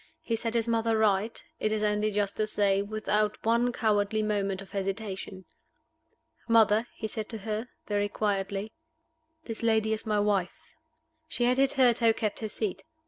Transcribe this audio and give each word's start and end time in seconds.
He 0.23 0.35
set 0.35 0.55
his 0.55 0.67
mother 0.67 0.97
right, 0.97 1.39
it 1.59 1.71
is 1.71 1.83
only 1.83 2.09
just 2.09 2.35
to 2.37 2.47
say, 2.47 2.81
without 2.81 3.37
one 3.45 3.71
cowardly 3.71 4.23
moment 4.23 4.59
of 4.59 4.71
hesitation. 4.71 5.45
"Mother," 6.47 6.87
he 6.95 7.05
said 7.07 7.29
to 7.29 7.37
her, 7.37 7.69
very 7.87 8.09
quietly, 8.09 8.71
"this 9.43 9.61
lady 9.61 9.93
is 9.93 10.07
my 10.07 10.19
wife." 10.19 10.57
She 11.27 11.43
had 11.45 11.57
hitherto 11.57 12.15
kept 12.15 12.39
her 12.39 12.49
seat. 12.49 12.83